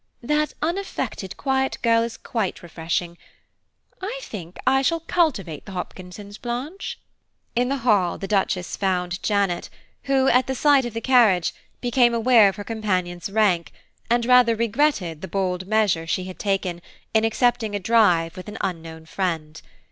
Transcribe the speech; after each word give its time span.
That 0.23 0.55
unaffected 0.63 1.37
quiet 1.37 1.77
girl 1.83 2.01
is 2.01 2.17
quite 2.17 2.63
refreshing. 2.63 3.19
I 4.01 4.17
think 4.23 4.57
I 4.65 4.81
shall 4.81 5.01
cultivate 5.01 5.67
the 5.67 5.73
Hopkinsons, 5.73 6.39
Blanche." 6.39 6.97
In 7.55 7.69
the 7.69 7.77
hall, 7.85 8.17
the 8.17 8.27
Duchess 8.27 8.75
found 8.75 9.21
Janet, 9.21 9.69
who, 10.05 10.27
at 10.27 10.47
the 10.47 10.55
sight 10.55 10.85
of 10.85 10.95
the 10.95 11.01
carriage, 11.01 11.53
became 11.81 12.15
aware 12.15 12.49
of 12.49 12.55
her 12.55 12.63
companion's 12.63 13.29
rank, 13.29 13.71
and 14.09 14.25
rather 14.25 14.55
regretted 14.55 15.21
the 15.21 15.27
bold 15.27 15.67
measure 15.67 16.07
she 16.07 16.23
had 16.23 16.39
taken, 16.39 16.81
in 17.13 17.23
accepting 17.23 17.75
a 17.75 17.79
drive 17.79 18.35
with 18.35 18.47
an 18.49 18.57
unknown 18.59 19.05
friend. 19.05 19.61